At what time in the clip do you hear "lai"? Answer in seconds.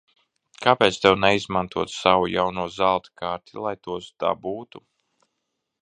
3.67-3.75